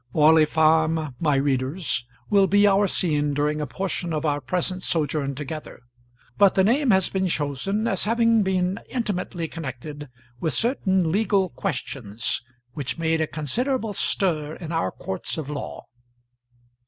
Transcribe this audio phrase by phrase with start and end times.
[0.13, 5.35] Orley Farm, my readers, will be our scene during a portion of our present sojourn
[5.35, 5.83] together,
[6.39, 10.09] but the name has been chosen as having been intimately connected
[10.39, 12.41] with certain legal questions
[12.73, 15.85] which made a considerable stir in our courts of law.